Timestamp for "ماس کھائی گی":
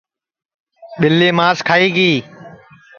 1.37-2.11